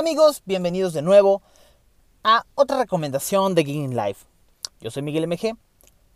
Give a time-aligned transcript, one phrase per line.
[0.00, 1.42] Amigos, bienvenidos de nuevo
[2.24, 4.24] a otra recomendación de Gigging Life.
[4.80, 5.58] Yo soy Miguel MG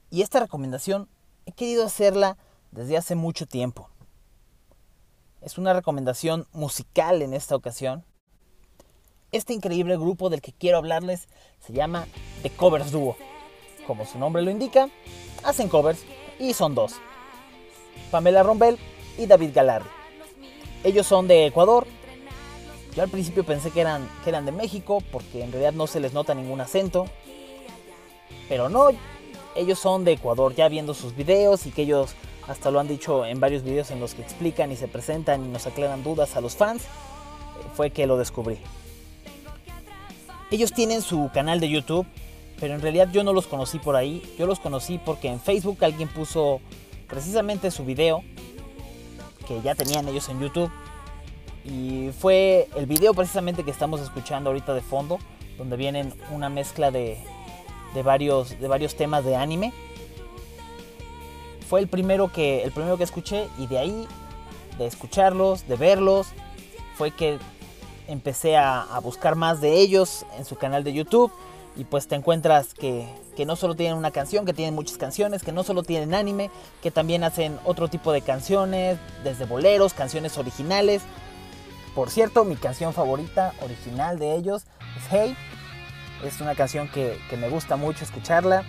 [0.09, 1.07] y esta recomendación
[1.45, 2.39] he querido hacerla
[2.71, 3.91] desde hace mucho tiempo.
[5.43, 8.07] Es una recomendación musical en esta ocasión.
[9.33, 11.29] Este increíble grupo del que quiero hablarles
[11.61, 12.07] se llama
[12.43, 13.19] The Covers Duo.
[13.87, 14.89] Como su nombre lo indica,
[15.43, 16.07] hacen covers
[16.39, 16.95] y son dos.
[18.11, 18.79] Pamela Rombel
[19.19, 19.91] y David Galardi.
[20.85, 21.87] Ellos son de Ecuador.
[22.97, 26.01] Yo al principio pensé que eran, que eran de México porque en realidad no se
[26.01, 27.07] les nota ningún acento.
[28.49, 28.91] Pero no,
[29.57, 32.15] ellos son de Ecuador ya viendo sus videos y que ellos
[32.47, 35.49] hasta lo han dicho en varios videos en los que explican y se presentan y
[35.49, 36.85] nos aclaran dudas a los fans.
[37.75, 38.59] Fue que lo descubrí.
[40.51, 42.07] Ellos tienen su canal de YouTube,
[42.61, 44.23] pero en realidad yo no los conocí por ahí.
[44.39, 46.61] Yo los conocí porque en Facebook alguien puso
[47.09, 48.23] precisamente su video
[49.49, 50.71] que ya tenían ellos en YouTube.
[51.65, 55.19] Y fue el video precisamente que estamos escuchando ahorita de fondo,
[55.57, 57.19] donde vienen una mezcla de,
[57.95, 59.73] de, varios, de varios temas de anime.
[61.69, 64.07] Fue el primero, que, el primero que escuché y de ahí,
[64.79, 66.29] de escucharlos, de verlos,
[66.97, 67.39] fue que
[68.07, 71.33] empecé a, buscar más de ellos en su canal de YouTube
[71.77, 75.43] y pues te encuentras que, que, no solo tienen una canción, que tienen muchas canciones,
[75.43, 76.51] que no solo tienen anime,
[76.83, 81.03] que también hacen otro tipo de canciones, desde boleros, canciones originales.
[81.95, 84.65] Por cierto, mi canción favorita original de ellos
[84.97, 85.37] es Hey.
[86.25, 88.65] Es una canción que, me gusta mucho escucharla.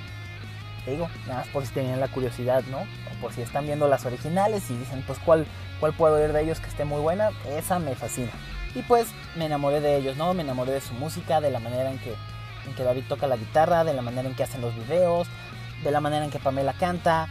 [0.84, 2.80] Te digo, nada más por si tenían la curiosidad, ¿no?
[2.80, 5.48] O por si están viendo las originales y dicen, pues, ¿cuál,
[5.80, 7.30] cuál puedo oír de ellos que esté muy buena?
[7.48, 8.31] Esa me fascina.
[8.76, 10.34] Y pues me enamoré de ellos, ¿no?
[10.34, 12.14] Me enamoré de su música, de la manera en que
[12.68, 15.28] en que David toca la guitarra, de la manera en que hacen los videos,
[15.84, 17.28] de la manera en que Pamela canta,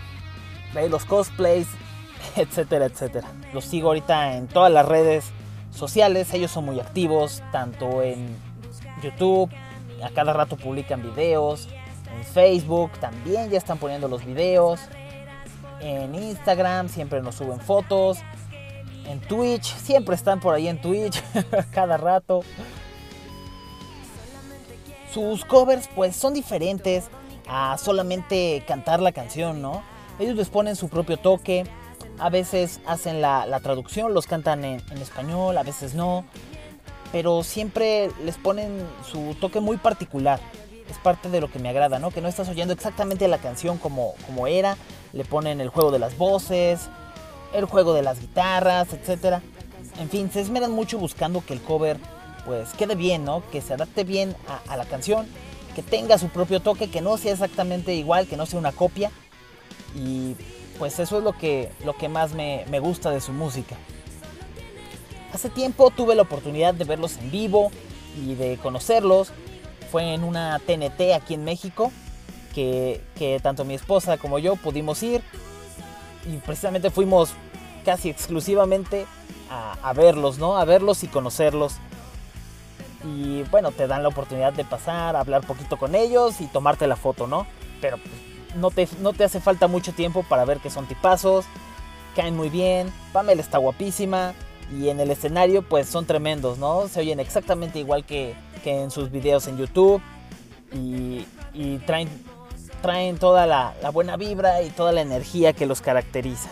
[0.72, 1.69] de los cosplays,
[2.37, 3.28] etcétera, etcétera.
[3.53, 5.33] Los sigo ahorita en todas las redes
[5.75, 8.28] sociales, ellos son muy activos, tanto en
[9.03, 9.50] YouTube,
[10.03, 11.69] a cada rato publican videos,
[12.16, 14.81] en Facebook también ya están poniendo los videos,
[15.81, 18.19] en Instagram siempre nos suben fotos,
[19.06, 21.22] en Twitch, siempre están por ahí en Twitch,
[21.72, 22.43] cada rato
[25.15, 27.04] sus covers pues son diferentes
[27.47, 29.82] a solamente cantar la canción, ¿no?
[30.19, 31.65] Ellos les ponen su propio toque,
[32.19, 36.25] a veces hacen la, traducción, los cantan en, en, español, a veces no,
[37.12, 40.41] pero siempre les ponen su toque muy particular.
[40.91, 42.10] Es parte de lo que me agrada, ¿no?
[42.10, 44.76] Que no estás oyendo exactamente la canción como, como era,
[45.12, 46.88] le ponen el juego de las voces,
[47.54, 49.41] el juego de las guitarras, etc.
[49.98, 51.98] En fin, se esmeran mucho buscando que el cover
[52.44, 53.42] pues quede bien, ¿no?
[53.50, 55.26] Que se adapte bien a, a, la canción,
[55.74, 59.10] que tenga su propio toque, que no sea exactamente igual, que no sea una copia.
[59.97, 60.36] Y
[60.78, 63.76] pues eso es lo que, lo que más me, me gusta de su música.
[65.32, 67.70] Hace tiempo tuve la oportunidad de verlos en vivo
[68.24, 69.32] y de conocerlos.
[69.90, 71.92] Fue en una TNT aquí en México,
[72.54, 75.22] que, que tanto mi esposa como yo pudimos ir.
[76.26, 77.30] Y precisamente fuimos
[77.84, 79.06] casi exclusivamente
[79.50, 80.56] a, verlos, ¿no?
[80.56, 81.74] A verlos y conocerlos
[83.04, 86.96] y bueno, te dan la oportunidad de pasar, hablar poquito con ellos y tomarte la
[86.96, 87.46] foto, ¿no?
[87.80, 88.14] Pero pues,
[88.56, 91.44] no, te, no te hace falta mucho tiempo para ver que son tipazos,
[92.16, 94.34] caen muy bien, Pamela está guapísima
[94.72, 96.88] y en el escenario pues son tremendos, ¿no?
[96.88, 100.00] Se oyen exactamente igual que, que en sus videos en YouTube
[100.72, 101.26] y,
[101.87, 102.09] traen,
[102.82, 106.50] traen toda la, la buena vibra y toda la energía que los caracteriza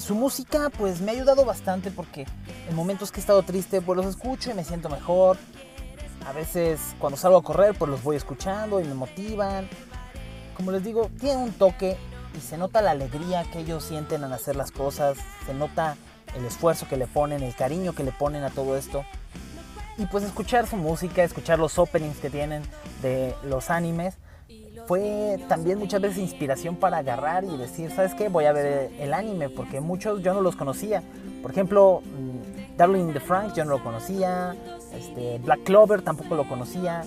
[0.00, 2.26] su música pues me ha ayudado bastante porque
[2.68, 5.36] en momentos que he estado triste pues los escucho y me siento mejor.
[6.26, 9.68] A veces cuando salgo a correr pues los voy escuchando y me motivan.
[10.60, 11.96] Como les digo, tienen un toque
[12.36, 15.16] y se nota la alegría que ellos sienten al hacer las cosas,
[15.46, 15.96] se nota
[16.36, 19.02] el esfuerzo que le ponen, el cariño que le ponen a todo esto.
[19.96, 22.62] Y pues escuchar su música, escuchar los openings que tienen
[23.00, 24.18] de los animes,
[24.86, 28.28] fue también muchas veces inspiración para agarrar y decir, ¿sabes qué?
[28.28, 31.02] Voy a ver el anime, porque muchos yo no los conocía.
[31.40, 32.02] Por ejemplo,
[32.76, 34.54] Darling the Franks yo no lo conocía,
[34.92, 37.02] este, Black Clover tampoco lo conocía,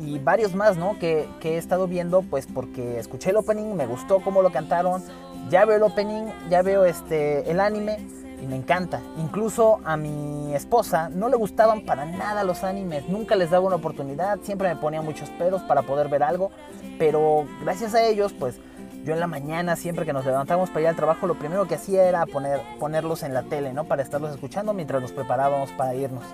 [0.00, 0.98] y varios más, ¿no?
[0.98, 5.02] Que, que, he estado viendo, pues porque escuché el opening, me gustó cómo lo cantaron,
[5.50, 7.98] ya veo el opening, ya veo este, el anime
[8.42, 9.00] y me encanta.
[9.18, 13.76] Incluso a mi esposa no le gustaban para nada los animes, nunca les daba una
[13.76, 16.50] oportunidad, siempre me ponía muchos pedos para poder ver algo,
[16.98, 18.58] pero gracias a ellos, pues
[19.04, 21.74] yo en la mañana, siempre que nos levantamos para ir al trabajo, lo primero que
[21.74, 23.84] hacía era poner, ponerlos en la tele, ¿no?
[23.84, 26.24] Para estarlos escuchando mientras nos preparábamos para irnos.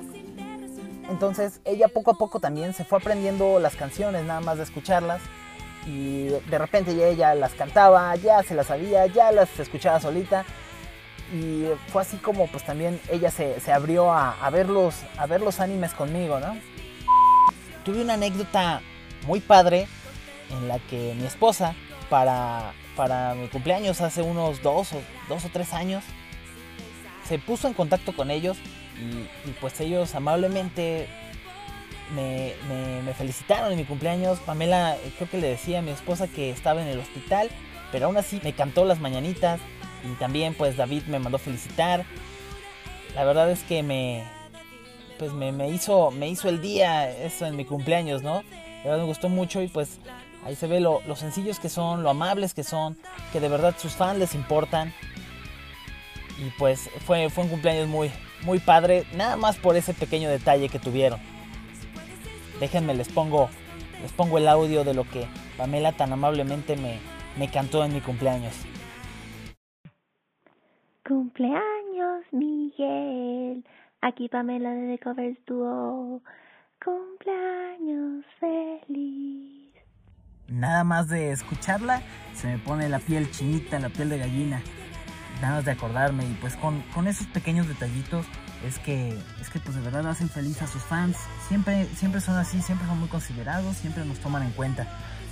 [1.08, 5.22] Entonces ella poco a poco también se fue aprendiendo las canciones, nada más de escucharlas.
[5.86, 10.44] Y de repente ya ella las cantaba, ya se las sabía, ya las escuchaba solita.
[11.32, 15.60] y fue así como pues también ella se, abrió a, ver los, a ver los
[15.60, 16.56] animes conmigo, ¿no?
[17.84, 18.80] Tuve una anécdota
[19.26, 19.86] muy padre
[20.50, 21.74] en la que mi esposa,
[22.10, 26.04] para, para mi cumpleaños hace unos dos o, dos o tres años,
[27.28, 28.56] se puso en contacto con ellos
[28.98, 31.06] y, pues ellos amablemente
[32.14, 32.54] me,
[33.14, 34.38] felicitaron en mi cumpleaños.
[34.40, 37.50] Pamela creo que le decía a mi esposa que estaba en el hospital,
[37.92, 39.60] pero aún así me cantó las mañanitas
[40.04, 42.04] y también pues David me mandó felicitar.
[43.14, 44.24] La verdad es que me
[45.18, 48.42] pues me, hizo me hizo el día eso en mi cumpleaños, ¿no?
[48.78, 49.98] La verdad me gustó mucho y pues
[50.44, 52.96] ahí se ve lo, lo sencillos que son, lo amables que son,
[53.32, 54.92] que de verdad sus fans les importan.
[56.38, 58.10] Y pues fue, fue un cumpleaños muy,
[58.42, 61.20] muy padre, nada más por ese pequeño detalle que tuvieron.
[62.60, 63.48] Déjenme, les pongo,
[64.02, 66.98] les pongo el audio de lo que Pamela tan amablemente me,
[67.38, 68.54] me cantó en mi cumpleaños.
[71.06, 73.64] Cumpleaños, Miguel.
[74.00, 76.22] Aquí Pamela de The Covers Duo.
[76.84, 79.72] Cumpleaños feliz.
[80.48, 82.02] Nada más de escucharla,
[82.34, 84.62] se me pone la piel chinita, la piel de gallina.
[85.42, 88.26] Más de acordarme y pues con, con esos pequeños detallitos
[88.64, 91.16] es que, es que pues de verdad hacen feliz a sus fans.
[91.48, 94.86] Siempre, siempre son así, siempre son muy considerados, siempre nos toman en cuenta.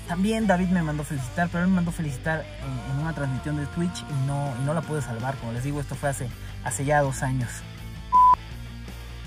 [0.06, 4.04] También David me mandó felicitar, pero él me mandó felicitar en, una transmisión de Twitch
[4.10, 5.36] y no, no la pude salvar.
[5.36, 6.28] Como les digo, esto fue hace,
[6.64, 7.50] hace ya dos años.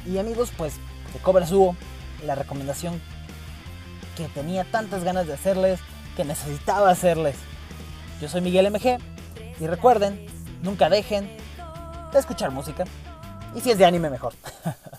[0.05, 0.75] Y amigos, pues
[1.13, 1.75] de Cobra Subo,
[2.25, 3.01] la recomendación
[4.15, 5.79] que tenía tantas ganas de hacerles,
[6.15, 7.35] que necesitaba hacerles.
[8.21, 8.97] Yo soy Miguel MG
[9.59, 10.25] y recuerden,
[10.61, 11.29] nunca dejen
[12.11, 12.85] de escuchar música.
[13.55, 14.33] Y si es de anime, mejor.